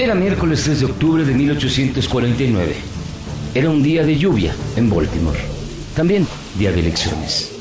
Era 0.00 0.14
miércoles 0.14 0.62
3 0.64 0.80
de 0.80 0.86
octubre 0.86 1.24
de 1.26 1.34
1849. 1.34 2.74
Era 3.54 3.68
un 3.68 3.82
día 3.82 4.02
de 4.02 4.16
lluvia 4.16 4.54
en 4.74 4.88
Baltimore. 4.88 5.38
También 5.94 6.26
día 6.58 6.72
de 6.72 6.80
elecciones. 6.80 7.52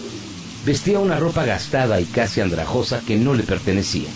Vestía 0.65 0.99
una 0.99 1.19
ropa 1.19 1.43
gastada 1.43 1.99
y 1.99 2.05
casi 2.05 2.39
andrajosa 2.39 3.01
que 3.05 3.17
no 3.17 3.33
le 3.33 3.43
pertenecía. 3.43 4.07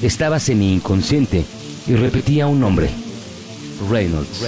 Estaba 0.00 0.40
semi-inconsciente 0.40 1.44
y 1.86 1.94
repetía 1.96 2.46
un 2.46 2.60
nombre. 2.60 2.88
Reynolds. 3.90 4.42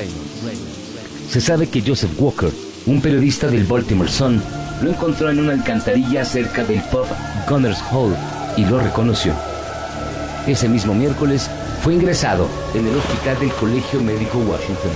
Se 1.29 1.43
sabe 1.43 1.69
que 1.69 1.83
Joseph 1.87 2.19
Walker, 2.19 2.51
un 2.87 3.03
periodista 3.03 3.49
del 3.49 3.65
Baltimore 3.65 4.11
Sun, 4.11 4.43
lo 4.81 4.89
encontró 4.89 5.29
en 5.29 5.41
una 5.41 5.53
alcantarilla 5.53 6.25
cerca 6.25 6.65
del 6.65 6.81
pub 6.85 7.05
Gunners 7.47 7.83
Hall 7.93 8.17
y 8.57 8.65
lo 8.65 8.81
reconoció. 8.81 9.35
Ese 10.47 10.67
mismo 10.67 10.95
miércoles 10.95 11.51
fue 11.87 11.95
ingresado 11.95 12.49
en 12.75 12.85
el 12.85 12.97
hospital 12.97 13.39
del 13.39 13.53
Colegio 13.53 14.03
Médico 14.03 14.39
Washington, 14.39 14.91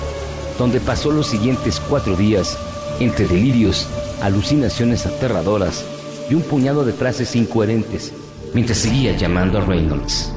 donde 0.58 0.80
pasó 0.80 1.12
los 1.12 1.28
siguientes 1.28 1.78
cuatro 1.78 2.16
días 2.16 2.58
entre 2.98 3.28
delirios, 3.28 3.88
alucinaciones 4.20 5.06
aterradoras 5.06 5.84
y 6.28 6.34
un 6.34 6.42
puñado 6.42 6.84
de 6.84 6.92
frases 6.92 7.36
incoherentes, 7.36 8.12
mientras 8.54 8.78
seguía 8.78 9.16
llamando 9.16 9.58
a 9.58 9.60
Reynolds. 9.60 10.34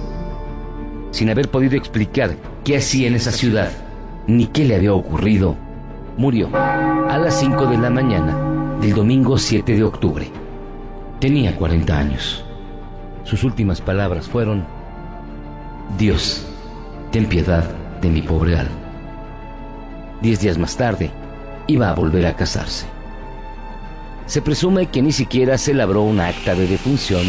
Sin 1.09 1.31
haber 1.31 1.49
podido 1.49 1.75
explicar 1.75 2.35
qué 2.63 2.77
hacía 2.77 3.07
en 3.07 3.15
esa 3.15 3.31
ciudad, 3.31 3.71
ni 4.27 4.45
qué 4.45 4.63
le 4.63 4.75
había 4.75 4.93
ocurrido, 4.93 5.55
murió 6.17 6.51
a 6.53 7.17
las 7.17 7.39
5 7.39 7.65
de 7.65 7.79
la 7.79 7.89
mañana 7.89 8.77
del 8.79 8.93
domingo 8.93 9.39
7 9.39 9.75
de 9.75 9.83
octubre. 9.83 10.29
Tenía 11.19 11.55
40 11.55 11.97
años. 11.97 12.45
Sus 13.23 13.43
últimas 13.43 13.81
palabras 13.81 14.27
fueron, 14.27 14.82
Dios, 15.97 16.45
ten 17.11 17.27
piedad 17.27 17.69
de 18.01 18.09
mi 18.09 18.21
pobre 18.21 18.57
alma. 18.57 18.75
Diez 20.21 20.39
días 20.39 20.57
más 20.57 20.75
tarde, 20.75 21.11
iba 21.67 21.89
a 21.89 21.93
volver 21.93 22.25
a 22.25 22.35
casarse. 22.35 22.85
Se 24.25 24.41
presume 24.41 24.87
que 24.87 25.01
ni 25.01 25.11
siquiera 25.11 25.57
se 25.57 25.73
labró 25.73 26.01
un 26.01 26.19
acta 26.19 26.55
de 26.55 26.65
defunción 26.65 27.23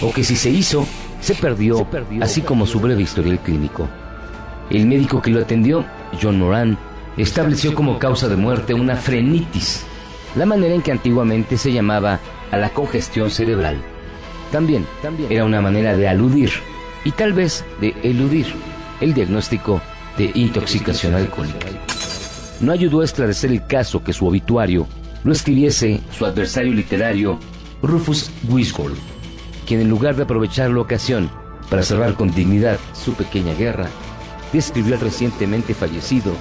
o 0.00 0.12
que 0.12 0.24
si 0.24 0.36
se 0.36 0.48
hizo, 0.48 0.86
se 1.20 1.34
perdió, 1.34 1.86
así 2.22 2.40
como 2.40 2.66
su 2.66 2.80
breve 2.80 3.02
historial 3.02 3.40
clínico. 3.40 3.88
El 4.70 4.86
médico 4.86 5.20
que 5.20 5.30
lo 5.30 5.40
atendió, 5.40 5.84
John 6.20 6.38
Moran, 6.38 6.78
estableció 7.16 7.74
como 7.74 7.98
causa 7.98 8.28
de 8.28 8.36
muerte 8.36 8.74
una 8.74 8.96
frenitis, 8.96 9.84
la 10.36 10.46
manera 10.46 10.74
en 10.74 10.82
que 10.82 10.92
antiguamente 10.92 11.58
se 11.58 11.72
llamaba 11.72 12.20
a 12.50 12.56
la 12.56 12.70
congestión 12.70 13.30
cerebral. 13.30 13.76
También, 14.52 14.86
también 15.02 15.30
era 15.30 15.44
una 15.44 15.60
manera 15.60 15.96
de 15.96 16.08
aludir 16.08 16.50
y 17.06 17.12
tal 17.12 17.32
vez 17.32 17.64
de 17.80 17.94
eludir 18.02 18.46
el 19.00 19.14
diagnóstico 19.14 19.80
de 20.18 20.32
intoxicación 20.34 21.14
alcohólica. 21.14 21.68
No 22.60 22.72
ayudó 22.72 23.00
a 23.00 23.04
esclarecer 23.04 23.52
el 23.52 23.64
caso 23.64 24.02
que 24.02 24.12
su 24.12 24.26
obituario 24.26 24.88
lo 25.22 25.30
escribiese 25.30 26.00
su 26.10 26.26
adversario 26.26 26.72
literario 26.72 27.38
Rufus 27.80 28.32
Wisgold, 28.48 28.96
quien 29.68 29.82
en 29.82 29.88
lugar 29.88 30.16
de 30.16 30.24
aprovechar 30.24 30.70
la 30.70 30.80
ocasión 30.80 31.30
para 31.70 31.84
cerrar 31.84 32.14
con 32.14 32.34
dignidad 32.34 32.76
su 32.92 33.14
pequeña 33.14 33.54
guerra, 33.54 33.86
describió 34.52 34.94
al 34.94 35.00
recientemente 35.00 35.74
fallecido 35.74 36.32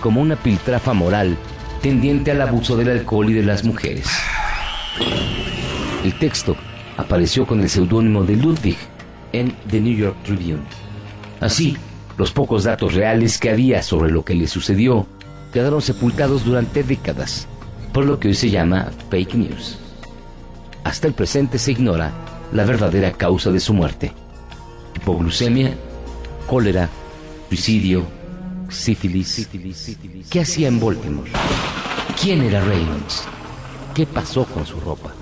como 0.00 0.22
una 0.22 0.36
piltrafa 0.36 0.94
moral 0.94 1.36
tendiente 1.82 2.30
al 2.30 2.40
abuso 2.40 2.74
del 2.74 2.88
alcohol 2.88 3.28
y 3.28 3.34
de 3.34 3.42
las 3.42 3.64
mujeres. 3.64 4.06
El 6.02 6.18
texto 6.18 6.56
apareció 6.96 7.46
con 7.46 7.60
el 7.60 7.68
seudónimo 7.68 8.24
de 8.24 8.36
Ludwig 8.36 8.78
en 9.40 9.54
New 9.70 9.96
York 9.96 10.16
Tribune. 10.24 10.62
Así, 11.40 11.76
los 12.16 12.32
pocos 12.32 12.64
datos 12.64 12.94
reales 12.94 13.38
que 13.38 13.50
había 13.50 13.82
sobre 13.82 14.10
lo 14.10 14.24
que 14.24 14.34
le 14.34 14.46
sucedió 14.46 15.06
quedaron 15.52 15.82
sepultados 15.82 16.44
durante 16.44 16.82
décadas, 16.82 17.46
por 17.92 18.04
lo 18.04 18.18
que 18.18 18.28
hoy 18.28 18.34
se 18.34 18.50
llama 18.50 18.90
fake 19.10 19.34
news. 19.34 19.78
Hasta 20.84 21.08
el 21.08 21.14
presente 21.14 21.58
se 21.58 21.72
ignora 21.72 22.12
la 22.52 22.64
verdadera 22.64 23.12
causa 23.12 23.50
de 23.50 23.60
su 23.60 23.74
muerte. 23.74 24.12
Hipoglucemia, 24.94 25.74
cólera, 26.46 26.88
suicidio, 27.48 28.04
sífilis. 28.68 29.48
¿Qué 30.30 30.40
hacía 30.40 30.68
en 30.68 30.80
Baltimore? 30.80 31.30
¿Quién 32.20 32.42
era 32.42 32.64
Reynolds? 32.64 33.24
¿Qué 33.94 34.06
pasó 34.06 34.44
con 34.44 34.64
su 34.64 34.80
ropa? 34.80 35.12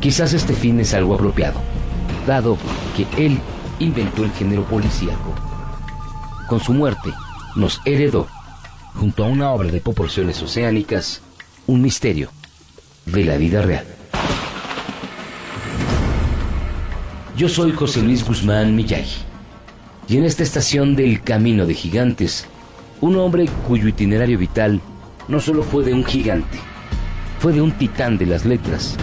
Quizás 0.00 0.32
este 0.32 0.54
fin 0.54 0.80
es 0.80 0.94
algo 0.94 1.14
apropiado 1.14 1.69
dado 2.30 2.56
que 2.96 3.06
él 3.26 3.40
inventó 3.80 4.22
el 4.22 4.30
género 4.30 4.62
policíaco. 4.64 5.34
Con 6.48 6.60
su 6.60 6.72
muerte, 6.72 7.12
nos 7.56 7.80
heredó, 7.84 8.28
junto 8.94 9.24
a 9.24 9.26
una 9.26 9.50
obra 9.50 9.68
de 9.68 9.80
proporciones 9.80 10.40
oceánicas, 10.40 11.22
un 11.66 11.82
misterio 11.82 12.30
de 13.04 13.24
la 13.24 13.36
vida 13.36 13.62
real. 13.62 13.84
Yo 17.36 17.48
soy 17.48 17.72
José 17.72 18.00
Luis 18.02 18.24
Guzmán 18.24 18.76
Miyagi, 18.76 19.22
y 20.06 20.16
en 20.16 20.24
esta 20.24 20.44
estación 20.44 20.94
del 20.94 21.22
Camino 21.22 21.66
de 21.66 21.74
Gigantes, 21.74 22.46
un 23.00 23.16
hombre 23.16 23.48
cuyo 23.66 23.88
itinerario 23.88 24.38
vital 24.38 24.80
no 25.26 25.40
solo 25.40 25.64
fue 25.64 25.82
de 25.82 25.94
un 25.94 26.04
gigante, 26.04 26.58
fue 27.40 27.52
de 27.52 27.60
un 27.60 27.72
titán 27.72 28.18
de 28.18 28.26
las 28.26 28.44
letras, 28.44 28.96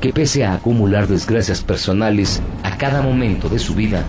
que 0.00 0.14
pese 0.14 0.46
a 0.46 0.54
acumular 0.54 1.08
desgracias 1.08 1.60
personales 1.62 2.40
cada 2.80 3.02
momento 3.02 3.50
de 3.50 3.58
su 3.58 3.74
vida, 3.74 4.06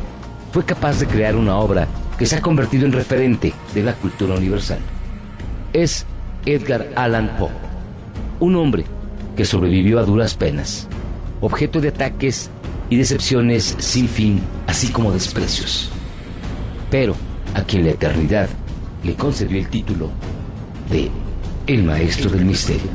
fue 0.53 0.63
capaz 0.63 0.97
de 1.01 1.05
crear 1.05 1.35
una 1.35 1.57
obra 1.57 1.89
que 2.17 2.25
se 2.25 2.37
ha 2.37 2.41
convertido 2.41 2.85
en 2.85 2.93
referente 2.93 3.51
de 3.73 3.83
la 3.83 3.93
cultura 3.95 4.35
universal. 4.35 4.79
Es 5.73 6.05
Edgar 6.45 6.87
Allan 6.95 7.35
Poe, 7.37 7.49
un 8.39 8.55
hombre 8.55 8.85
que 9.35 9.43
sobrevivió 9.43 9.99
a 9.99 10.05
duras 10.05 10.35
penas, 10.35 10.87
objeto 11.41 11.81
de 11.81 11.89
ataques 11.89 12.49
y 12.89 12.95
decepciones 12.95 13.75
sin 13.77 14.07
fin, 14.07 14.41
así 14.67 14.87
como 14.87 15.11
desprecios, 15.11 15.89
pero 16.89 17.13
a 17.53 17.63
quien 17.63 17.83
la 17.83 17.91
eternidad 17.91 18.47
le 19.03 19.15
concedió 19.15 19.57
el 19.57 19.67
título 19.67 20.11
de 20.89 21.11
El 21.67 21.83
Maestro 21.83 22.29
del 22.29 22.45
Misterio. 22.45 22.89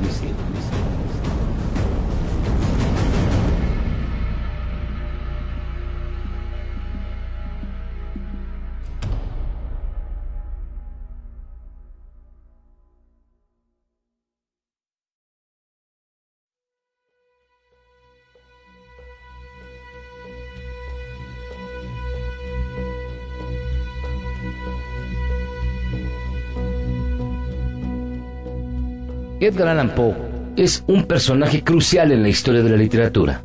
Edgar 29.47 29.69
Allan 29.69 29.95
Poe 29.95 30.13
es 30.57 30.83
un 30.89 31.05
personaje 31.05 31.63
crucial 31.63 32.11
en 32.11 32.23
la 32.23 32.29
historia 32.29 32.65
de 32.65 32.71
la 32.71 32.77
literatura. 32.77 33.45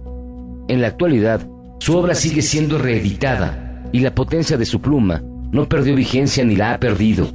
En 0.68 0.82
la 0.82 0.88
actualidad, 0.88 1.48
su 1.80 1.96
obra 1.96 2.16
sigue 2.16 2.42
siendo 2.42 2.80
reeditada 2.80 3.84
y 3.92 4.00
la 4.00 4.16
potencia 4.16 4.58
de 4.58 4.66
su 4.66 4.82
pluma 4.82 5.22
no 5.52 5.70
perdió 5.70 5.94
vigencia 5.94 6.44
ni 6.44 6.56
la 6.56 6.74
ha 6.74 6.80
perdido. 6.80 7.28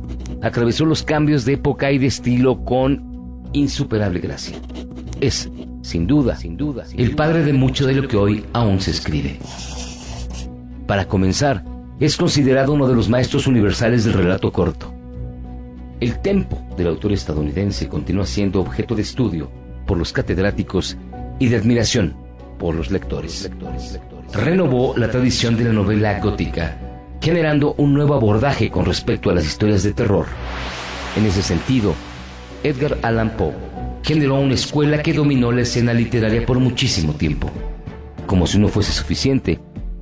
Atravesó 0.42 0.84
los 0.84 1.04
cambios 1.04 1.44
de 1.44 1.52
época 1.52 1.92
y 1.92 1.98
de 1.98 2.06
estilo 2.08 2.64
con 2.64 3.44
insuperable 3.52 4.18
gracia. 4.18 4.56
Es, 5.20 5.48
sin 5.82 6.08
duda, 6.08 6.34
sin 6.34 6.56
duda, 6.56 6.86
el 6.96 7.14
padre 7.14 7.44
de 7.44 7.52
mucho 7.52 7.86
de 7.86 7.94
lo 7.94 8.08
que 8.08 8.16
hoy 8.16 8.44
aún 8.52 8.80
se 8.80 8.90
escribe. 8.90 9.38
Para 10.88 11.06
comenzar, 11.06 11.62
es 12.00 12.16
considerado 12.16 12.72
uno 12.72 12.88
de 12.88 12.96
los 12.96 13.08
maestros 13.08 13.46
universales 13.46 14.04
del 14.04 14.14
relato 14.14 14.50
corto. 14.50 14.95
El 15.98 16.18
tempo 16.18 16.60
del 16.76 16.88
autor 16.88 17.12
estadounidense 17.12 17.88
continúa 17.88 18.26
siendo 18.26 18.60
objeto 18.60 18.94
de 18.94 19.00
estudio 19.00 19.50
por 19.86 19.96
los 19.96 20.12
catedráticos 20.12 20.98
y 21.38 21.48
de 21.48 21.56
admiración 21.56 22.14
por 22.58 22.74
los 22.74 22.90
lectores. 22.90 23.50
Renovó 24.34 24.94
la 24.98 25.10
tradición 25.10 25.56
de 25.56 25.64
la 25.64 25.72
novela 25.72 26.20
gótica, 26.20 26.76
generando 27.22 27.74
un 27.78 27.94
nuevo 27.94 28.12
abordaje 28.12 28.70
con 28.70 28.84
respecto 28.84 29.30
a 29.30 29.34
las 29.34 29.46
historias 29.46 29.84
de 29.84 29.94
terror. 29.94 30.26
En 31.16 31.24
ese 31.24 31.40
sentido, 31.40 31.94
Edgar 32.62 32.98
Allan 33.00 33.30
Poe 33.30 33.54
generó 34.02 34.38
una 34.38 34.54
escuela 34.54 35.02
que 35.02 35.14
dominó 35.14 35.50
la 35.50 35.62
escena 35.62 35.94
literaria 35.94 36.44
por 36.44 36.60
muchísimo 36.60 37.14
tiempo. 37.14 37.50
Como 38.26 38.46
si 38.46 38.58
no 38.58 38.68
fuese 38.68 38.92
suficiente, 38.92 39.60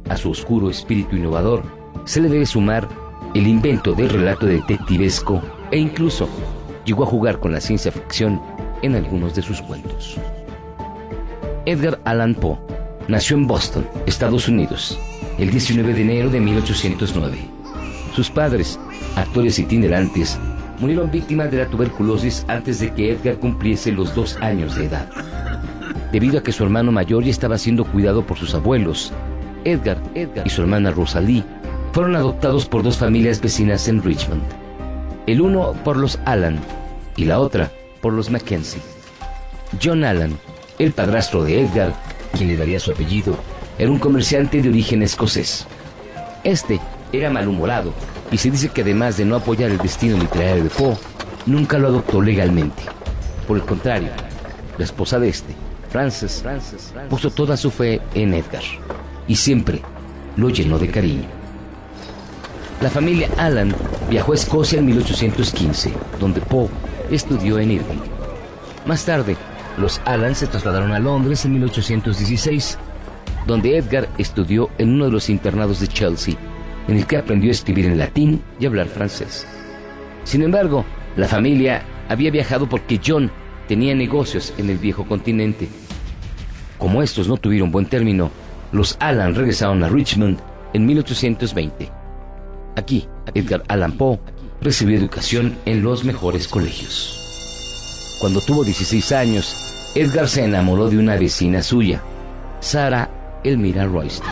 a 0.09 0.17
su 0.17 0.31
oscuro 0.31 0.71
espíritu 0.71 1.15
innovador 1.15 1.63
se 2.05 2.21
le 2.21 2.29
debe 2.29 2.47
sumar 2.47 2.89
el 3.33 3.47
invento 3.47 3.93
del 3.93 4.11
relato 4.11 4.47
detectivesco 4.47 5.41
e 5.75 5.79
incluso 5.79 6.29
llegó 6.85 7.03
a 7.03 7.07
jugar 7.07 7.41
con 7.41 7.51
la 7.51 7.61
ciencia 7.61 7.91
ficción 7.91 8.41
en 8.83 8.95
algunos 8.95 9.35
de 9.35 9.43
sus 9.43 9.61
cuentos. 9.61 10.17
Edgar 11.67 11.99
Allan 12.05 12.37
Poe 12.37 12.59
nació 13.09 13.37
en 13.37 13.49
Boston, 13.49 13.85
Estados 14.07 14.47
Unidos, 14.47 14.97
el 15.37 15.51
19 15.51 15.93
de 15.95 16.03
enero 16.03 16.31
de 16.31 16.39
1809. 16.39 17.39
Sus 18.15 18.31
padres, 18.31 18.79
actores 19.17 19.59
itinerantes, 19.59 20.39
murieron 20.79 21.11
víctimas 21.11 21.51
de 21.51 21.59
la 21.59 21.67
tuberculosis 21.67 22.45
antes 22.47 22.79
de 22.79 22.93
que 22.93 23.11
Edgar 23.11 23.41
cumpliese 23.41 23.91
los 23.91 24.15
dos 24.15 24.37
años 24.37 24.77
de 24.77 24.85
edad. 24.85 25.09
Debido 26.13 26.39
a 26.39 26.43
que 26.45 26.53
su 26.53 26.63
hermano 26.63 26.93
mayor 26.93 27.25
ya 27.25 27.33
estaba 27.33 27.59
siendo 27.59 27.85
cuidado 27.85 28.25
por 28.25 28.39
sus 28.39 28.55
abuelos, 28.55 29.13
Edgar, 29.65 30.01
Edgar 30.15 30.47
y 30.47 30.51
su 30.51 30.63
hermana 30.63 30.93
Rosalie 30.93 31.43
fueron 31.91 32.15
adoptados 32.15 32.65
por 32.67 32.85
dos 32.85 32.97
familias 32.97 33.41
vecinas 33.41 33.89
en 33.89 34.05
Richmond. 34.05 34.64
El 35.27 35.41
uno 35.41 35.73
por 35.85 35.97
los 35.97 36.19
Allan 36.25 36.61
y 37.17 37.25
la 37.25 37.39
otra 37.39 37.71
por 38.01 38.13
los 38.13 38.31
Mackenzie. 38.31 38.83
John 39.83 40.05
Allan, 40.05 40.39
el 40.79 40.93
padrastro 40.93 41.43
de 41.45 41.63
Edgar, 41.63 41.95
quien 42.37 42.49
le 42.49 42.57
daría 42.57 42.79
su 42.79 42.93
apellido, 42.93 43.37
era 43.79 43.91
un 43.91 43.99
comerciante 43.99 44.61
de 44.61 44.69
origen 44.69 45.03
escocés. 45.03 45.67
Este 46.45 46.81
era 47.13 47.31
malhumorado 47.31 47.93
y 48.31 48.37
se 48.37 48.51
dice 48.51 48.69
que 48.69 48.83
además 48.83 49.17
de 49.17 49.25
no 49.25 49.37
apoyar 49.37 49.71
el 49.71 49.79
destino 49.79 50.19
literario 50.19 50.65
de 50.65 50.71
Poe, 50.71 50.97
nunca 51.47 51.79
lo 51.79 51.89
adoptó 51.89 52.21
legalmente. 52.21 52.83
Por 53.49 53.57
el 53.57 53.65
contrario, 53.65 54.11
la 54.77 54.85
esposa 54.85 55.19
de 55.19 55.29
este, 55.29 55.55
Frances, 55.91 56.45
puso 57.09 57.31
toda 57.31 57.57
su 57.57 57.71
fe 57.71 58.01
en 58.15 58.35
Edgar 58.35 58.63
y 59.29 59.37
siempre 59.37 59.81
lo 60.37 60.51
llenó 60.51 60.79
de 60.79 60.91
cariño. 60.91 61.44
La 62.81 62.91
familia 62.91 63.29
Allan 63.39 63.75
viajó 64.11 64.33
a 64.33 64.35
Escocia 64.35 64.79
en 64.79 64.87
1815, 64.87 65.93
donde 66.21 66.41
Poe 66.41 66.69
estudió 67.11 67.59
en 67.59 67.71
Irving. 67.71 68.01
Más 68.85 69.05
tarde, 69.05 69.37
los 69.79 70.01
Allan 70.05 70.35
se 70.35 70.47
trasladaron 70.47 70.93
a 70.93 70.99
Londres 70.99 71.45
en 71.45 71.53
1816, 71.53 72.79
donde 73.47 73.77
Edgar 73.77 74.09
estudió 74.19 74.69
en 74.79 74.91
uno 74.95 75.07
de 75.07 75.13
los 75.13 75.31
internados 75.31 75.81
de 75.81 75.89
Chelsea, 75.89 76.35
en 76.89 76.97
el 76.97 77.07
que 77.07 77.17
aprendió 77.17 77.51
a 77.51 77.53
escribir 77.53 77.87
en 77.87 77.99
latín 77.99 78.43
y 78.61 78.67
hablar 78.67 78.89
francés. 78.89 79.47
Sin 80.25 80.43
embargo, 80.43 80.85
la 81.17 81.29
familia 81.29 81.83
había 82.09 82.31
viajado 82.31 82.69
porque 82.69 83.01
John 83.05 83.31
tenía 83.69 83.95
negocios 83.95 84.53
en 84.59 84.69
el 84.69 84.79
viejo 84.79 85.07
continente. 85.07 85.69
Como 86.79 87.03
estos 87.03 87.29
no 87.29 87.37
tuvieron 87.37 87.71
buen 87.71 87.87
término, 87.87 88.31
los 88.73 88.97
Allan 89.01 89.35
regresaron 89.35 89.83
a 89.83 89.89
Richmond 89.89 90.39
en 90.75 90.87
1820. 90.87 92.04
Aquí, 92.77 93.07
Edgar 93.35 93.63
Allan 93.69 93.93
Poe 93.93 94.19
recibió 94.61 94.99
educación 94.99 95.57
en 95.65 95.83
los 95.83 96.05
mejores 96.05 96.49
colegios. 96.49 98.17
Cuando 98.21 98.41
tuvo 98.41 98.65
16 98.65 99.13
años, 99.13 99.93
Edgar 99.95 100.29
se 100.29 100.45
enamoró 100.45 100.89
de 100.89 100.99
una 100.99 101.17
vecina 101.17 101.63
suya, 101.63 102.03
Sarah 102.61 103.41
Elmira 103.45 103.87
Royston. 103.87 104.29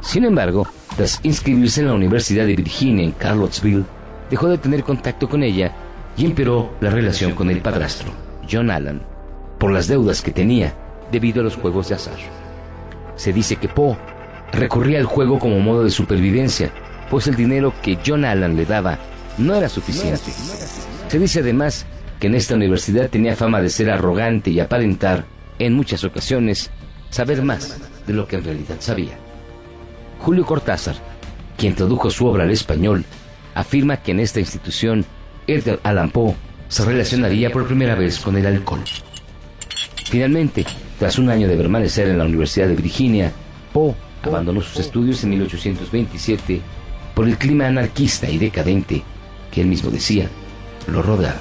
Sin 0.00 0.24
embargo, 0.24 0.66
tras 0.96 1.20
inscribirse 1.22 1.80
en 1.80 1.88
la 1.88 1.94
Universidad 1.94 2.46
de 2.46 2.56
Virginia 2.56 3.04
en 3.04 3.12
Carlotsville, 3.12 3.84
dejó 4.30 4.48
de 4.48 4.58
tener 4.58 4.82
contacto 4.82 5.28
con 5.28 5.42
ella 5.42 5.72
y 6.16 6.24
empeoró 6.24 6.72
la 6.80 6.90
relación 6.90 7.32
con 7.32 7.50
el 7.50 7.60
padrastro, 7.60 8.10
John 8.50 8.70
Allan, 8.70 9.02
por 9.58 9.70
las 9.70 9.86
deudas 9.86 10.22
que 10.22 10.30
tenía 10.30 10.74
debido 11.12 11.40
a 11.40 11.44
los 11.44 11.56
juegos 11.56 11.88
de 11.88 11.96
azar. 11.96 12.18
Se 13.16 13.32
dice 13.32 13.56
que 13.56 13.68
Poe 13.68 13.96
recurría 14.52 14.98
al 14.98 15.04
juego 15.04 15.38
como 15.38 15.60
modo 15.60 15.84
de 15.84 15.90
supervivencia, 15.90 16.70
pues 17.14 17.28
el 17.28 17.36
dinero 17.36 17.72
que 17.80 17.96
John 18.04 18.24
Allan 18.24 18.56
le 18.56 18.66
daba 18.66 18.98
no 19.38 19.54
era 19.54 19.68
suficiente. 19.68 20.32
Se 21.06 21.16
dice 21.16 21.38
además 21.38 21.86
que 22.18 22.26
en 22.26 22.34
esta 22.34 22.56
universidad 22.56 23.08
tenía 23.08 23.36
fama 23.36 23.62
de 23.62 23.70
ser 23.70 23.88
arrogante 23.88 24.50
y 24.50 24.58
aparentar, 24.58 25.24
en 25.60 25.74
muchas 25.74 26.02
ocasiones, 26.02 26.72
saber 27.10 27.44
más 27.44 27.78
de 28.04 28.12
lo 28.14 28.26
que 28.26 28.34
en 28.34 28.42
realidad 28.42 28.78
sabía. 28.80 29.16
Julio 30.18 30.44
Cortázar, 30.44 30.96
quien 31.56 31.76
tradujo 31.76 32.10
su 32.10 32.26
obra 32.26 32.42
al 32.42 32.50
español, 32.50 33.04
afirma 33.54 33.98
que 33.98 34.10
en 34.10 34.18
esta 34.18 34.40
institución 34.40 35.04
Edgar 35.46 35.78
Allan 35.84 36.10
Poe 36.10 36.34
se 36.66 36.84
relacionaría 36.84 37.52
por 37.52 37.64
primera 37.68 37.94
vez 37.94 38.18
con 38.18 38.36
el 38.36 38.46
alcohol. 38.46 38.82
Finalmente, 40.10 40.66
tras 40.98 41.16
un 41.20 41.30
año 41.30 41.46
de 41.46 41.56
permanecer 41.56 42.08
en 42.08 42.18
la 42.18 42.24
Universidad 42.24 42.66
de 42.66 42.74
Virginia, 42.74 43.30
Poe 43.72 43.94
abandonó 44.24 44.60
sus 44.62 44.80
estudios 44.80 45.22
en 45.22 45.30
1827 45.30 46.60
por 47.14 47.28
el 47.28 47.38
clima 47.38 47.66
anarquista 47.66 48.28
y 48.28 48.38
decadente 48.38 49.02
que 49.50 49.60
él 49.60 49.68
mismo 49.68 49.90
decía 49.90 50.28
lo 50.86 51.02
rodeaba. 51.02 51.38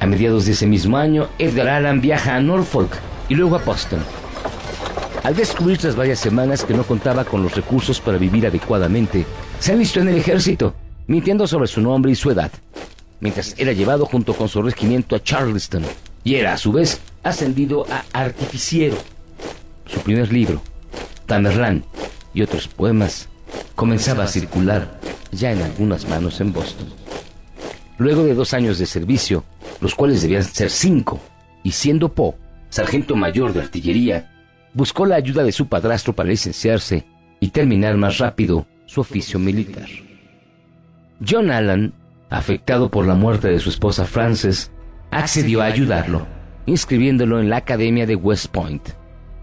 A 0.00 0.06
mediados 0.06 0.46
de 0.46 0.52
ese 0.52 0.66
mismo 0.66 0.96
año, 0.96 1.28
Edgar 1.38 1.68
Allan 1.68 2.00
viaja 2.00 2.36
a 2.36 2.40
Norfolk 2.40 2.92
y 3.28 3.34
luego 3.34 3.56
a 3.56 3.58
Boston. 3.58 4.00
Al 5.24 5.34
descubrir 5.34 5.78
tras 5.78 5.96
varias 5.96 6.20
semanas 6.20 6.64
que 6.64 6.74
no 6.74 6.84
contaba 6.84 7.24
con 7.24 7.42
los 7.42 7.54
recursos 7.54 8.00
para 8.00 8.18
vivir 8.18 8.46
adecuadamente, 8.46 9.26
se 9.58 9.74
visto 9.74 10.00
en 10.00 10.08
el 10.08 10.16
ejército, 10.16 10.74
mintiendo 11.06 11.46
sobre 11.46 11.66
su 11.66 11.80
nombre 11.80 12.12
y 12.12 12.14
su 12.14 12.30
edad, 12.30 12.52
mientras 13.20 13.54
era 13.58 13.72
llevado 13.72 14.06
junto 14.06 14.34
con 14.34 14.48
su 14.48 14.62
regimiento 14.62 15.16
a 15.16 15.22
Charleston 15.22 15.82
y 16.22 16.36
era 16.36 16.52
a 16.52 16.58
su 16.58 16.72
vez 16.72 17.00
ascendido 17.24 17.84
a 17.90 18.04
artificiero. 18.12 18.96
Su 19.86 20.00
primer 20.00 20.32
libro, 20.32 20.62
Tamerlán 21.26 21.84
y 22.34 22.42
otros 22.42 22.68
poemas, 22.68 23.28
comenzaba 23.74 24.24
a 24.24 24.28
circular 24.28 24.98
ya 25.32 25.52
en 25.52 25.62
algunas 25.62 26.08
manos 26.08 26.40
en 26.40 26.52
Boston. 26.52 26.88
Luego 27.98 28.24
de 28.24 28.34
dos 28.34 28.54
años 28.54 28.78
de 28.78 28.86
servicio, 28.86 29.44
los 29.80 29.94
cuales 29.94 30.22
debían 30.22 30.44
ser 30.44 30.70
cinco, 30.70 31.20
y 31.62 31.72
siendo 31.72 32.12
Poe 32.12 32.34
sargento 32.70 33.16
mayor 33.16 33.52
de 33.52 33.60
artillería, 33.60 34.30
buscó 34.74 35.06
la 35.06 35.16
ayuda 35.16 35.42
de 35.42 35.52
su 35.52 35.66
padrastro 35.66 36.12
para 36.14 36.28
licenciarse 36.28 37.04
y 37.40 37.48
terminar 37.48 37.96
más 37.96 38.18
rápido 38.18 38.66
su 38.86 39.00
oficio 39.00 39.38
militar. 39.38 39.86
John 41.26 41.50
Allan, 41.50 41.94
afectado 42.30 42.90
por 42.90 43.06
la 43.06 43.14
muerte 43.14 43.48
de 43.48 43.58
su 43.58 43.70
esposa 43.70 44.04
Frances, 44.04 44.70
accedió 45.10 45.62
a 45.62 45.66
ayudarlo, 45.66 46.26
inscribiéndolo 46.66 47.40
en 47.40 47.50
la 47.50 47.58
Academia 47.58 48.06
de 48.06 48.16
West 48.16 48.46
Point, 48.48 48.90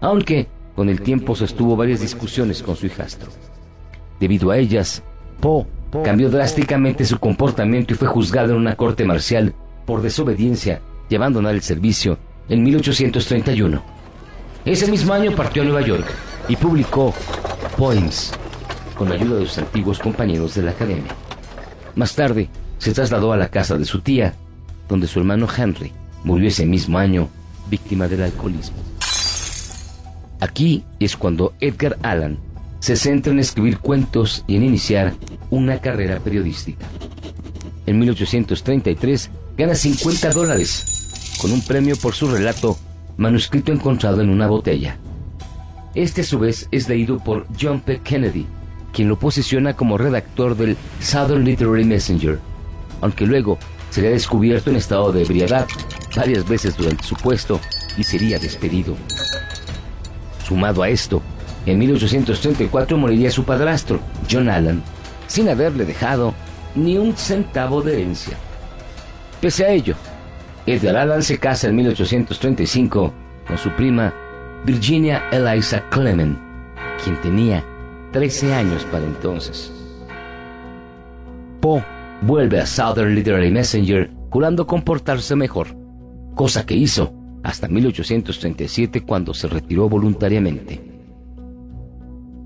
aunque 0.00 0.48
con 0.76 0.90
el 0.90 1.00
tiempo 1.00 1.34
sostuvo 1.34 1.74
varias 1.74 2.00
discusiones 2.00 2.62
con 2.62 2.76
su 2.76 2.86
hijastro. 2.86 3.30
Debido 4.20 4.50
a 4.50 4.58
ellas, 4.58 5.02
Poe 5.40 5.66
cambió 6.04 6.28
drásticamente 6.28 7.06
su 7.06 7.18
comportamiento 7.18 7.94
y 7.94 7.96
fue 7.96 8.06
juzgado 8.06 8.52
en 8.52 8.58
una 8.58 8.76
corte 8.76 9.04
marcial 9.04 9.54
por 9.86 10.02
desobediencia 10.02 10.82
y 11.08 11.14
abandonar 11.14 11.54
el 11.54 11.62
servicio 11.62 12.18
en 12.48 12.62
1831. 12.62 13.82
Ese 14.64 14.90
mismo 14.90 15.14
año 15.14 15.32
partió 15.34 15.62
a 15.62 15.64
Nueva 15.64 15.80
York 15.80 16.06
y 16.48 16.56
publicó 16.56 17.14
Poems 17.78 18.32
con 18.96 19.08
la 19.08 19.14
ayuda 19.14 19.38
de 19.38 19.46
sus 19.46 19.58
antiguos 19.58 19.98
compañeros 19.98 20.54
de 20.54 20.62
la 20.62 20.72
academia. 20.72 21.14
Más 21.94 22.14
tarde 22.14 22.50
se 22.78 22.92
trasladó 22.92 23.32
a 23.32 23.36
la 23.36 23.48
casa 23.48 23.78
de 23.78 23.84
su 23.84 24.00
tía, 24.00 24.34
donde 24.88 25.06
su 25.06 25.20
hermano 25.20 25.48
Henry 25.54 25.92
murió 26.24 26.48
ese 26.48 26.66
mismo 26.66 26.98
año 26.98 27.28
víctima 27.70 28.08
del 28.08 28.22
alcoholismo. 28.22 28.95
Aquí 30.40 30.84
es 31.00 31.16
cuando 31.16 31.54
Edgar 31.60 31.98
Allan 32.02 32.38
se 32.80 32.96
centra 32.96 33.32
en 33.32 33.38
escribir 33.38 33.78
cuentos 33.78 34.44
y 34.46 34.56
en 34.56 34.64
iniciar 34.64 35.14
una 35.50 35.80
carrera 35.80 36.20
periodística. 36.20 36.86
En 37.86 37.98
1833 37.98 39.30
gana 39.56 39.74
50 39.74 40.30
dólares 40.30 41.36
con 41.40 41.52
un 41.52 41.62
premio 41.62 41.96
por 41.96 42.14
su 42.14 42.28
relato 42.28 42.76
manuscrito 43.16 43.72
encontrado 43.72 44.20
en 44.20 44.28
una 44.28 44.46
botella. 44.46 44.98
Este 45.94 46.20
a 46.20 46.24
su 46.24 46.38
vez 46.38 46.68
es 46.70 46.88
leído 46.88 47.18
por 47.18 47.46
John 47.58 47.80
P. 47.80 48.00
Kennedy, 48.00 48.46
quien 48.92 49.08
lo 49.08 49.18
posiciona 49.18 49.74
como 49.74 49.96
redactor 49.96 50.56
del 50.56 50.76
Southern 51.00 51.44
Literary 51.44 51.84
Messenger, 51.84 52.38
aunque 53.00 53.26
luego 53.26 53.58
sería 53.90 54.10
descubierto 54.10 54.68
en 54.68 54.76
estado 54.76 55.12
de 55.12 55.22
ebriedad 55.22 55.66
varias 56.14 56.46
veces 56.46 56.76
durante 56.76 57.04
su 57.04 57.14
puesto 57.16 57.58
y 57.96 58.04
sería 58.04 58.38
despedido. 58.38 58.94
Sumado 60.46 60.84
a 60.84 60.88
esto, 60.88 61.22
en 61.66 61.76
1834 61.80 62.96
moriría 62.96 63.32
su 63.32 63.42
padrastro, 63.42 63.98
John 64.30 64.48
Allan, 64.48 64.80
sin 65.26 65.48
haberle 65.48 65.84
dejado 65.84 66.34
ni 66.76 66.96
un 66.98 67.16
centavo 67.16 67.82
de 67.82 67.94
herencia. 67.94 68.36
Pese 69.40 69.64
a 69.64 69.70
ello, 69.70 69.96
Edgar 70.64 70.98
Allan 70.98 71.24
se 71.24 71.38
casa 71.38 71.66
en 71.66 71.74
1835 71.74 73.12
con 73.44 73.58
su 73.58 73.70
prima 73.70 74.14
Virginia 74.64 75.24
Eliza 75.32 75.82
Clement, 75.90 76.38
quien 77.02 77.20
tenía 77.22 77.64
13 78.12 78.54
años 78.54 78.84
para 78.84 79.04
entonces. 79.04 79.72
Poe 81.60 81.84
vuelve 82.22 82.60
a 82.60 82.66
Southern 82.66 83.16
Literary 83.16 83.50
Messenger 83.50 84.12
jurando 84.30 84.64
comportarse 84.64 85.34
mejor, 85.34 85.76
cosa 86.36 86.64
que 86.64 86.74
hizo 86.74 87.15
hasta 87.46 87.68
1837 87.68 89.02
cuando 89.02 89.32
se 89.32 89.46
retiró 89.46 89.88
voluntariamente. 89.88 90.80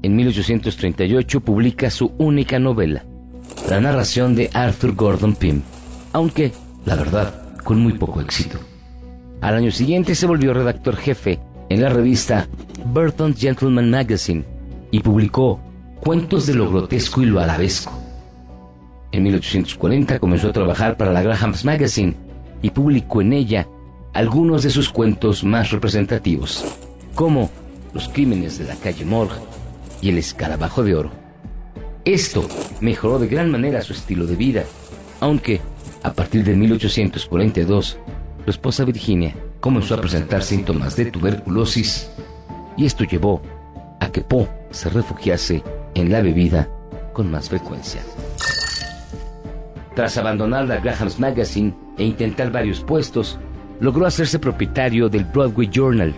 En 0.03 0.15
1838 0.15 1.41
publica 1.41 1.89
su 1.89 2.13
única 2.19 2.59
novela, 2.59 3.07
la 3.71 3.81
narración 3.81 4.35
de 4.35 4.51
Arthur 4.53 4.95
Gordon 4.95 5.35
Pym, 5.37 5.63
aunque, 6.13 6.53
la 6.85 6.97
verdad, 6.97 7.55
con 7.65 7.81
muy 7.81 7.95
poco 7.95 8.21
éxito. 8.21 8.59
Al 9.41 9.55
año 9.55 9.71
siguiente 9.71 10.15
se 10.15 10.27
volvió 10.27 10.53
redactor 10.53 10.97
jefe 10.97 11.41
en 11.71 11.81
la 11.81 11.89
revista 11.89 12.47
Burton 12.85 13.35
Gentleman 13.35 13.91
Magazine 13.91 14.45
y 14.91 15.01
publicó 15.01 15.61
Cuentos 16.01 16.47
de 16.47 16.55
lo 16.55 16.69
grotesco 16.69 17.23
y 17.23 17.27
lo 17.27 17.41
arabesco, 17.41 17.93
En 19.13 19.23
1840 19.23 20.19
comenzó 20.19 20.49
a 20.49 20.53
trabajar 20.53 20.99
para 20.99 21.13
la 21.13 21.23
Graham's 21.23 21.65
Magazine 21.65 22.15
y 22.61 22.69
publicó 22.69 23.23
en 23.23 23.33
ella 23.33 23.67
algunos 24.13 24.63
de 24.63 24.71
sus 24.71 24.91
cuentos 24.91 25.45
más 25.45 25.71
representativos, 25.71 26.65
como 27.15 27.51
Los 27.93 28.09
crímenes 28.09 28.59
de 28.59 28.65
la 28.65 28.77
calle 28.77 29.05
Morgue 29.05 29.35
y 30.01 30.11
El 30.11 30.19
escarabajo 30.19 30.83
de 30.83 30.95
oro. 30.95 31.11
Esto 32.05 32.47
mejoró 32.81 33.19
de 33.19 33.29
gran 33.29 33.51
manera 33.51 33.83
su 33.83 33.93
estilo 33.93 34.27
de 34.27 34.37
vida, 34.37 34.65
aunque 35.21 35.61
a 36.03 36.13
partir 36.13 36.45
de 36.45 36.57
1842 36.57 37.99
su 38.45 38.51
esposa 38.51 38.85
Virginia 38.85 39.35
comenzó 39.61 39.95
a 39.95 40.01
presentar 40.01 40.43
síntomas 40.43 40.97
de 40.97 41.07
tuberculosis 41.07 42.11
y 42.77 42.87
esto 42.87 43.05
llevó 43.05 43.43
a 44.01 44.11
que 44.11 44.23
Poe 44.23 44.49
se 44.71 44.89
refugiase 44.89 45.63
en 45.95 46.11
la 46.11 46.23
bebida 46.23 46.69
con 47.13 47.31
más 47.31 47.49
frecuencia. 47.49 48.01
Tras 49.95 50.17
abandonar 50.17 50.67
la 50.67 50.79
Graham's 50.79 51.19
Magazine 51.19 51.75
e 51.99 52.05
intentar 52.05 52.51
varios 52.51 52.81
puestos, 52.81 53.39
logró 53.81 54.07
hacerse 54.07 54.39
propietario 54.39 55.09
del 55.09 55.25
Broadway 55.25 55.69
Journal. 55.73 56.15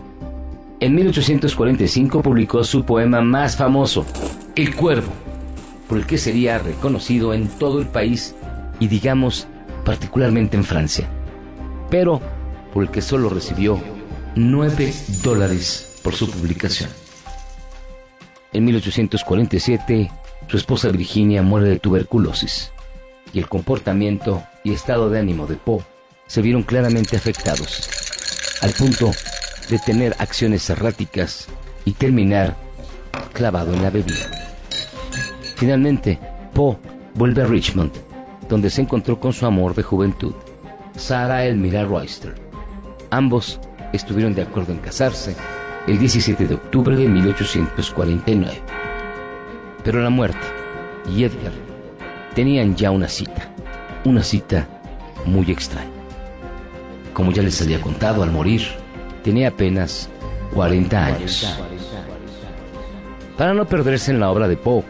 En 0.81 0.95
1845 0.97 2.23
publicó 2.23 2.64
su 2.64 2.85
poema 2.85 3.21
más 3.23 3.57
famoso, 3.57 4.04
El 4.57 4.75
Cuervo, 4.75 5.12
por 5.88 5.99
el 5.99 6.07
que 6.07 6.19
sería 6.19 6.59
reconocido 6.59 7.33
en 7.33 7.47
todo 7.47 7.81
el 7.81 7.87
país 7.87 8.35
y 8.81 8.88
digamos 8.88 9.47
particularmente 9.85 10.57
en 10.57 10.64
Francia, 10.64 11.09
pero 11.88 12.21
por 12.75 12.83
el 12.83 12.90
que 12.90 13.00
solo 13.00 13.28
recibió 13.28 13.81
9 14.35 14.92
dólares 15.23 16.00
por 16.02 16.14
su 16.14 16.28
publicación. 16.28 16.90
En 18.52 18.64
1847, 18.64 20.11
su 20.49 20.57
esposa 20.57 20.88
Virginia 20.88 21.42
muere 21.42 21.69
de 21.69 21.78
tuberculosis 21.78 22.73
y 23.33 23.38
el 23.38 23.49
comportamiento 23.49 24.42
y 24.64 24.73
estado 24.73 25.09
de 25.11 25.21
ánimo 25.21 25.47
de 25.47 25.57
Poe 25.57 25.91
se 26.33 26.41
vieron 26.41 26.62
claramente 26.62 27.15
afectados, 27.15 27.91
al 28.62 28.71
punto 28.71 29.11
de 29.69 29.79
tener 29.79 30.17
acciones 30.19 30.71
erráticas 30.71 31.47
y 31.85 31.93
terminar 31.93 32.57
clavado 33.35 33.75
en 33.75 33.83
la 33.83 33.91
bebida. 33.91 34.31
Finalmente, 35.57 36.19
Poe 36.55 36.79
vuelve 37.12 37.43
a 37.43 37.45
Richmond, 37.45 37.93
donde 38.49 38.71
se 38.71 38.81
encontró 38.81 39.21
con 39.21 39.35
su 39.35 39.45
amor 39.45 39.75
de 39.75 39.83
juventud, 39.83 40.33
Sarah 40.97 41.45
Elmira 41.45 41.85
Royster. 41.85 42.35
Ambos 43.11 43.61
estuvieron 43.93 44.35
de 44.35 44.41
acuerdo 44.41 44.73
en 44.73 44.79
casarse 44.79 45.37
el 45.87 45.99
17 45.99 46.47
de 46.47 46.55
octubre 46.55 46.97
de 46.97 47.09
1849. 47.09 48.62
Pero 49.85 50.01
la 50.01 50.09
muerte 50.09 50.47
y 51.15 51.25
Edgar 51.25 51.53
tenían 52.35 52.75
ya 52.75 52.91
una 52.91 53.09
cita, 53.09 53.53
una 54.07 54.23
cita 54.23 54.67
muy 55.27 55.51
extraña. 55.51 55.91
Como 57.12 57.33
ya 57.33 57.42
les 57.42 57.61
había 57.61 57.81
contado, 57.81 58.23
al 58.23 58.31
morir 58.31 58.62
tenía 59.23 59.49
apenas 59.49 60.09
40 60.54 61.04
años. 61.04 61.59
Para 63.37 63.54
no 63.54 63.66
perderse 63.66 64.11
en 64.11 64.21
la 64.21 64.31
obra 64.31 64.49
de 64.49 64.57
Poe, 64.57 64.85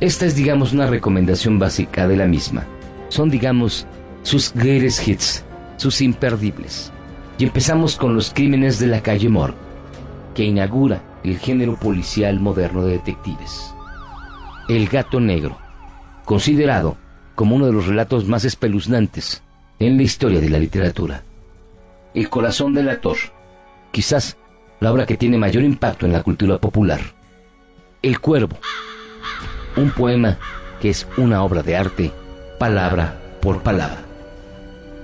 esta 0.00 0.26
es 0.26 0.36
digamos 0.36 0.72
una 0.72 0.86
recomendación 0.86 1.58
básica 1.58 2.06
de 2.06 2.16
la 2.16 2.26
misma. 2.26 2.64
Son 3.08 3.30
digamos 3.30 3.86
sus 4.22 4.52
greatest 4.52 5.08
hits, 5.08 5.44
sus 5.76 6.00
imperdibles. 6.00 6.92
Y 7.38 7.44
empezamos 7.44 7.96
con 7.96 8.14
los 8.14 8.30
crímenes 8.30 8.78
de 8.78 8.88
la 8.88 9.00
calle 9.00 9.28
Morgue, 9.28 9.56
que 10.34 10.44
inaugura 10.44 11.02
el 11.24 11.38
género 11.38 11.76
policial 11.76 12.40
moderno 12.40 12.84
de 12.84 12.92
detectives. 12.92 13.74
El 14.68 14.88
gato 14.88 15.20
negro, 15.20 15.58
considerado 16.24 16.96
como 17.34 17.56
uno 17.56 17.66
de 17.66 17.72
los 17.72 17.86
relatos 17.86 18.26
más 18.26 18.44
espeluznantes 18.44 19.42
en 19.78 19.96
la 19.96 20.02
historia 20.02 20.40
de 20.40 20.50
la 20.50 20.58
literatura. 20.58 21.22
El 22.18 22.30
corazón 22.30 22.74
del 22.74 22.88
actor, 22.88 23.16
quizás 23.92 24.36
la 24.80 24.90
obra 24.92 25.06
que 25.06 25.16
tiene 25.16 25.38
mayor 25.38 25.62
impacto 25.62 26.04
en 26.04 26.10
la 26.12 26.24
cultura 26.24 26.58
popular. 26.58 26.98
El 28.02 28.18
cuervo, 28.18 28.56
un 29.76 29.92
poema 29.92 30.36
que 30.80 30.90
es 30.90 31.06
una 31.16 31.44
obra 31.44 31.62
de 31.62 31.76
arte, 31.76 32.10
palabra 32.58 33.20
por 33.40 33.62
palabra. 33.62 34.00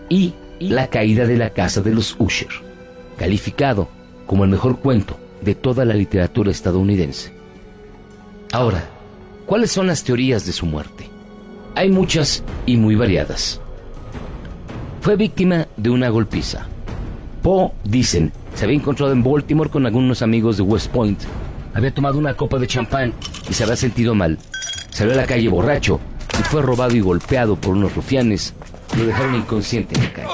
Y 0.09 0.35
La 0.59 0.88
caída 0.88 1.25
de 1.25 1.37
la 1.37 1.50
casa 1.50 1.83
de 1.83 1.94
los 1.94 2.16
Usher, 2.18 2.49
calificado 3.16 3.87
como 4.26 4.42
el 4.42 4.50
mejor 4.50 4.80
cuento 4.80 5.16
de 5.40 5.54
toda 5.54 5.85
la 5.85 5.94
literatura 5.94 6.50
estadounidense. 6.50 7.33
Ahora, 8.50 8.88
¿cuáles 9.47 9.71
son 9.71 9.87
las 9.87 10.02
teorías 10.02 10.47
de 10.47 10.52
su 10.52 10.66
muerte? 10.66 11.09
Hay 11.76 11.90
muchas 11.90 12.42
y 12.66 12.76
muy 12.76 12.97
variadas. 12.97 13.61
Fue 15.00 15.14
víctima 15.14 15.68
de 15.76 15.90
una 15.90 16.09
golpiza. 16.09 16.74
Poe, 17.44 17.72
dicen, 17.84 18.32
se 18.54 18.64
había 18.64 18.78
encontrado 18.78 19.12
en 19.12 19.22
Baltimore 19.22 19.68
con 19.68 19.84
algunos 19.84 20.22
amigos 20.22 20.56
de 20.56 20.62
West 20.62 20.90
Point. 20.90 21.20
Había 21.74 21.92
tomado 21.92 22.18
una 22.18 22.32
copa 22.32 22.58
de 22.58 22.66
champán 22.66 23.12
y 23.50 23.52
se 23.52 23.64
había 23.64 23.76
sentido 23.76 24.14
mal. 24.14 24.38
Salió 24.88 25.12
a 25.12 25.16
la 25.16 25.26
calle 25.26 25.50
borracho 25.50 26.00
y 26.40 26.42
fue 26.44 26.62
robado 26.62 26.96
y 26.96 27.00
golpeado 27.00 27.56
por 27.56 27.74
unos 27.74 27.94
rufianes. 27.94 28.54
Lo 28.96 29.04
dejaron 29.04 29.34
inconsciente 29.34 29.94
en 29.94 30.04
la 30.04 30.12
calle. 30.14 30.28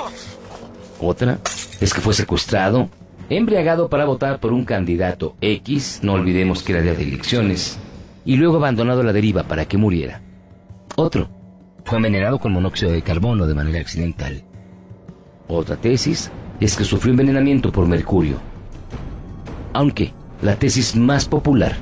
Otra 1.00 1.40
es 1.80 1.92
que 1.92 2.00
fue 2.00 2.14
secuestrado, 2.14 2.88
embriagado 3.28 3.88
para 3.88 4.04
votar 4.04 4.38
por 4.38 4.52
un 4.52 4.64
candidato 4.64 5.34
X, 5.40 5.98
no 6.04 6.12
olvidemos 6.12 6.62
que 6.62 6.74
era 6.74 6.82
de 6.82 6.92
elecciones, 6.92 7.76
y 8.24 8.36
luego 8.36 8.58
abandonado 8.58 9.00
a 9.00 9.04
la 9.04 9.12
deriva 9.12 9.42
para 9.42 9.64
que 9.64 9.78
muriera. 9.78 10.22
Otro 10.94 11.28
fue 11.84 11.96
envenenado 11.96 12.38
con 12.38 12.52
monóxido 12.52 12.92
de 12.92 13.02
carbono 13.02 13.48
de 13.48 13.54
manera 13.54 13.80
accidental. 13.80 14.44
Otra 15.48 15.74
tesis 15.74 16.30
es 16.60 16.76
que 16.76 16.84
sufrió 16.84 17.12
envenenamiento 17.12 17.72
por 17.72 17.86
mercurio. 17.86 18.36
Aunque 19.72 20.12
la 20.42 20.56
tesis 20.56 20.94
más 20.94 21.24
popular, 21.26 21.76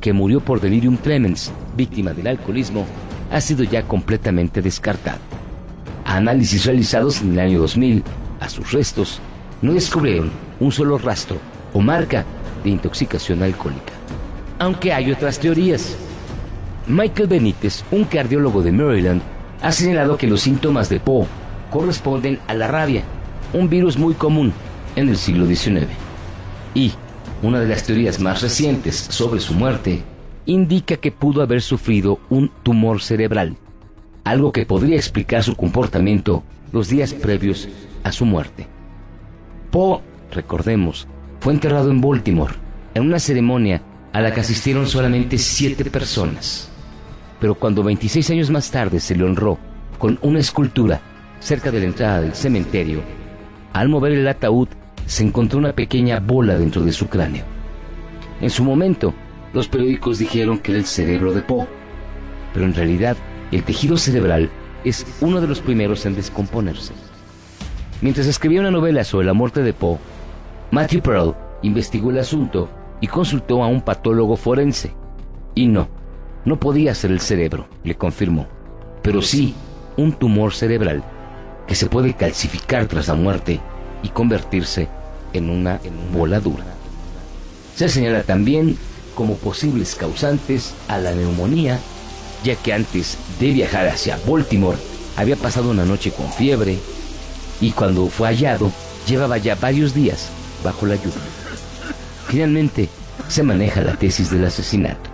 que 0.00 0.12
murió 0.12 0.40
por 0.40 0.60
delirium 0.60 0.96
tremens, 0.96 1.52
víctima 1.76 2.12
del 2.12 2.26
alcoholismo, 2.26 2.86
ha 3.30 3.40
sido 3.40 3.64
ya 3.64 3.82
completamente 3.82 4.62
descartada. 4.62 5.18
Análisis 6.04 6.66
realizados 6.66 7.22
en 7.22 7.32
el 7.32 7.40
año 7.40 7.60
2000 7.60 8.02
a 8.40 8.48
sus 8.48 8.72
restos 8.72 9.20
no 9.62 9.72
descubrieron 9.72 10.30
un 10.60 10.72
solo 10.72 10.98
rastro 10.98 11.38
o 11.72 11.80
marca 11.80 12.24
de 12.62 12.70
intoxicación 12.70 13.42
alcohólica. 13.42 13.92
Aunque 14.58 14.92
hay 14.92 15.10
otras 15.10 15.38
teorías. 15.38 15.96
Michael 16.86 17.28
Benítez, 17.28 17.84
un 17.92 18.04
cardiólogo 18.04 18.62
de 18.62 18.72
Maryland, 18.72 19.22
ha 19.62 19.72
señalado 19.72 20.16
que 20.16 20.26
los 20.26 20.40
síntomas 20.40 20.88
de 20.88 20.98
Poe 20.98 21.26
corresponden 21.70 22.40
a 22.48 22.54
la 22.54 22.66
rabia, 22.66 23.02
un 23.52 23.68
virus 23.68 23.96
muy 23.98 24.14
común 24.14 24.52
en 24.96 25.08
el 25.08 25.16
siglo 25.16 25.46
XIX. 25.46 25.86
Y 26.74 26.92
una 27.42 27.60
de 27.60 27.68
las 27.68 27.84
teorías 27.84 28.20
más 28.20 28.42
recientes 28.42 28.96
sobre 28.96 29.40
su 29.40 29.54
muerte 29.54 30.02
indica 30.46 30.96
que 30.96 31.12
pudo 31.12 31.42
haber 31.42 31.62
sufrido 31.62 32.18
un 32.30 32.50
tumor 32.62 33.02
cerebral, 33.02 33.56
algo 34.24 34.52
que 34.52 34.66
podría 34.66 34.96
explicar 34.96 35.42
su 35.42 35.54
comportamiento 35.54 36.42
los 36.72 36.88
días 36.88 37.14
previos 37.14 37.68
a 38.02 38.12
su 38.12 38.24
muerte. 38.24 38.66
Poe, 39.70 40.00
recordemos, 40.32 41.06
fue 41.40 41.52
enterrado 41.52 41.90
en 41.90 42.00
Baltimore, 42.00 42.54
en 42.94 43.04
una 43.04 43.18
ceremonia 43.18 43.82
a 44.12 44.20
la 44.20 44.32
que 44.32 44.40
asistieron 44.40 44.86
solamente 44.86 45.38
siete 45.38 45.84
personas. 45.84 46.68
Pero 47.40 47.54
cuando 47.54 47.82
26 47.82 48.30
años 48.30 48.50
más 48.50 48.70
tarde 48.70 49.00
se 49.00 49.16
le 49.16 49.24
honró 49.24 49.58
con 49.98 50.18
una 50.22 50.40
escultura 50.40 51.00
cerca 51.40 51.70
de 51.70 51.80
la 51.80 51.86
entrada 51.86 52.20
del 52.20 52.34
cementerio, 52.34 53.00
al 53.72 53.88
mover 53.88 54.12
el 54.12 54.28
ataúd 54.28 54.68
se 55.06 55.24
encontró 55.24 55.58
una 55.58 55.72
pequeña 55.72 56.20
bola 56.20 56.58
dentro 56.58 56.82
de 56.82 56.92
su 56.92 57.08
cráneo. 57.08 57.44
En 58.40 58.50
su 58.50 58.64
momento, 58.64 59.14
los 59.52 59.68
periódicos 59.68 60.18
dijeron 60.18 60.58
que 60.58 60.72
era 60.72 60.78
el 60.78 60.86
cerebro 60.86 61.32
de 61.32 61.42
Poe, 61.42 61.66
pero 62.52 62.66
en 62.66 62.74
realidad 62.74 63.16
el 63.50 63.62
tejido 63.64 63.96
cerebral 63.96 64.50
es 64.84 65.06
uno 65.20 65.40
de 65.40 65.46
los 65.46 65.60
primeros 65.60 66.06
en 66.06 66.14
descomponerse. 66.14 66.92
Mientras 68.00 68.26
escribía 68.26 68.60
una 68.60 68.70
novela 68.70 69.04
sobre 69.04 69.26
la 69.26 69.32
muerte 69.32 69.62
de 69.62 69.72
Poe, 69.72 69.98
Matthew 70.70 71.02
Pearl 71.02 71.36
investigó 71.62 72.10
el 72.10 72.18
asunto 72.18 72.68
y 73.00 73.06
consultó 73.06 73.62
a 73.62 73.68
un 73.68 73.82
patólogo 73.82 74.36
forense. 74.36 74.94
Y 75.54 75.66
no, 75.66 75.88
no 76.44 76.58
podía 76.58 76.94
ser 76.94 77.12
el 77.12 77.20
cerebro, 77.20 77.68
le 77.84 77.94
confirmó, 77.94 78.46
pero 79.02 79.22
sí 79.22 79.54
un 79.96 80.12
tumor 80.12 80.54
cerebral 80.54 81.04
que 81.72 81.76
se 81.76 81.86
puede 81.86 82.12
calcificar 82.12 82.84
tras 82.84 83.08
la 83.08 83.14
muerte 83.14 83.58
y 84.02 84.10
convertirse 84.10 84.88
en 85.32 85.48
una 85.48 85.80
voladura. 86.12 86.66
Se 87.74 87.88
señala 87.88 88.24
también 88.24 88.76
como 89.14 89.36
posibles 89.36 89.94
causantes 89.94 90.74
a 90.86 90.98
la 90.98 91.14
neumonía, 91.14 91.80
ya 92.44 92.56
que 92.56 92.74
antes 92.74 93.16
de 93.40 93.52
viajar 93.52 93.88
hacia 93.88 94.18
Baltimore 94.28 94.76
había 95.16 95.34
pasado 95.34 95.70
una 95.70 95.86
noche 95.86 96.12
con 96.12 96.30
fiebre 96.30 96.76
y 97.58 97.70
cuando 97.70 98.06
fue 98.08 98.28
hallado 98.28 98.70
llevaba 99.08 99.38
ya 99.38 99.54
varios 99.54 99.94
días 99.94 100.28
bajo 100.62 100.84
la 100.84 100.96
lluvia. 100.96 101.22
Finalmente, 102.28 102.90
se 103.28 103.42
maneja 103.42 103.80
la 103.80 103.96
tesis 103.96 104.28
del 104.28 104.44
asesinato. 104.44 105.08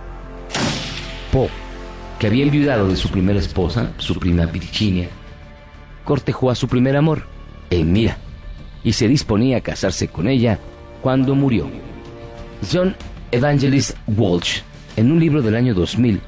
Poe 1.31 1.47
que 2.19 2.27
había 2.27 2.43
enviudado 2.43 2.89
de 2.89 2.97
su 2.97 3.07
primera 3.07 3.39
esposa, 3.39 3.93
su 3.97 4.19
prima 4.19 4.45
Virginia, 4.45 5.07
cortejó 6.09 6.49
a 6.49 6.55
su 6.55 6.67
primer 6.67 6.97
amor, 6.97 7.21
Emira, 7.69 8.17
y 8.83 8.93
se 8.93 9.07
disponía 9.07 9.57
a 9.57 9.61
casarse 9.61 10.07
con 10.07 10.27
ella 10.27 10.57
cuando 11.03 11.35
murió. 11.35 11.69
John 12.73 12.95
Evangelist 13.29 13.95
Walsh, 14.07 14.61
en 14.95 15.11
un 15.11 15.19
libro 15.19 15.43
del 15.43 15.55
año 15.55 15.75
2000, 15.75 16.19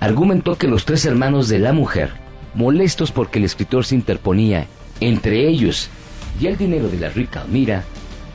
argumentó 0.00 0.56
que 0.56 0.68
los 0.68 0.86
tres 0.86 1.04
hermanos 1.04 1.50
de 1.50 1.58
la 1.58 1.74
mujer, 1.74 2.14
molestos 2.54 3.12
porque 3.12 3.38
el 3.38 3.44
escritor 3.44 3.84
se 3.84 3.94
interponía 3.94 4.66
entre 5.00 5.46
ellos 5.46 5.90
y 6.40 6.46
el 6.46 6.56
dinero 6.56 6.88
de 6.88 7.00
la 7.00 7.10
rica 7.10 7.42
Almira, 7.42 7.84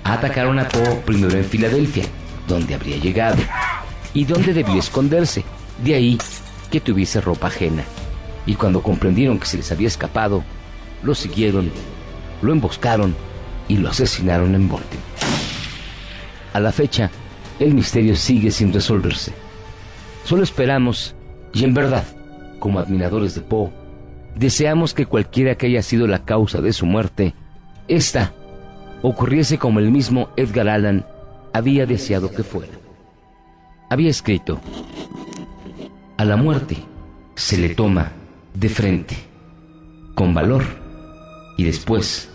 atacaron 0.03 0.59
a 0.59 0.69
Poe 0.69 1.01
primero 1.03 1.35
en 1.35 1.45
Filadelfia, 1.45 2.03
donde 2.47 2.75
habría 2.75 2.97
llegado, 2.97 3.41
y 4.13 4.25
donde 4.25 4.53
debió 4.53 4.75
esconderse, 4.75 5.43
de 5.83 5.95
ahí 5.95 6.19
que 6.69 6.79
tuviese 6.79 7.21
ropa 7.21 7.47
ajena. 7.47 7.83
Y 8.45 8.53
cuando 8.53 8.83
comprendieron 8.83 9.39
que 9.39 9.47
se 9.47 9.57
les 9.57 9.71
había 9.71 9.87
escapado, 9.87 10.43
lo 11.05 11.15
siguieron, 11.15 11.71
lo 12.41 12.51
emboscaron 12.51 13.15
y 13.67 13.77
lo 13.77 13.89
asesinaron 13.89 14.55
en 14.55 14.67
Baltimore. 14.67 15.05
A 16.53 16.59
la 16.59 16.71
fecha, 16.71 17.12
el 17.59 17.74
misterio 17.74 18.15
sigue 18.15 18.51
sin 18.51 18.74
resolverse. 18.74 19.33
Solo 20.24 20.43
esperamos, 20.43 21.15
y 21.53 21.63
en 21.63 21.74
verdad, 21.74 22.03
como 22.59 22.79
admiradores 22.79 23.35
de 23.35 23.41
Poe, 23.41 23.71
deseamos 24.35 24.93
que 24.93 25.05
cualquiera 25.05 25.55
que 25.55 25.67
haya 25.67 25.81
sido 25.81 26.07
la 26.07 26.25
causa 26.25 26.62
de 26.62 26.74
su 26.74 26.85
muerte, 26.85 27.33
esta 27.88 28.33
ocurriese 29.01 29.57
como 29.57 29.79
el 29.79 29.91
mismo 29.91 30.29
Edgar 30.35 30.67
Allan 30.67 31.05
había 31.53 31.85
deseado 31.85 32.31
que 32.31 32.43
fuera. 32.43 32.74
Había 33.89 34.09
escrito, 34.09 34.59
a 36.17 36.25
la 36.25 36.38
muerte 36.38 36.77
se 37.35 37.57
le 37.57 37.75
toma 37.75 38.12
de 38.53 38.69
frente, 38.69 39.15
con 40.15 40.33
valor, 40.33 40.84
y 41.57 41.63
después 41.63 42.27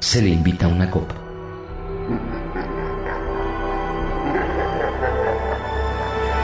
se 0.00 0.22
le 0.22 0.30
invita 0.30 0.66
a 0.66 0.68
una 0.68 0.90
copa. 0.90 1.29